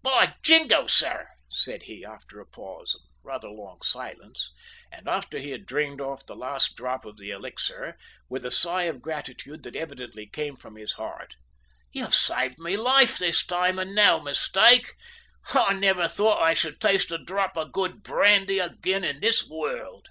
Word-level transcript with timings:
"By 0.00 0.36
Jingo, 0.42 0.86
sir!" 0.86 1.28
said 1.50 1.82
he, 1.82 2.02
after 2.02 2.40
a 2.40 2.46
pause 2.46 2.94
and 2.94 3.04
rather 3.22 3.50
long 3.50 3.82
silence, 3.82 4.50
and 4.90 5.06
after 5.06 5.38
he 5.38 5.50
had 5.50 5.66
drained 5.66 6.00
off 6.00 6.24
the 6.24 6.34
last 6.34 6.76
drop 6.76 7.04
of 7.04 7.18
the 7.18 7.30
elixir, 7.30 7.98
with 8.26 8.46
a 8.46 8.50
sigh 8.50 8.84
of 8.84 9.02
gratitude 9.02 9.64
that 9.64 9.76
evidently 9.76 10.26
came 10.26 10.56
from 10.56 10.76
his 10.76 10.94
heart, 10.94 11.34
"you've 11.92 12.14
saved 12.14 12.58
my 12.58 12.74
life 12.74 13.18
this 13.18 13.44
time, 13.44 13.78
and 13.78 13.94
no 13.94 14.18
mistake. 14.18 14.94
I 15.52 15.74
never 15.74 16.08
thought 16.08 16.40
I 16.42 16.54
should 16.54 16.80
taste 16.80 17.10
a 17.12 17.18
drop 17.22 17.58
of 17.58 17.72
good 17.72 18.02
brandy 18.02 18.60
again 18.60 19.04
in 19.04 19.20
this 19.20 19.46
world." 19.46 20.08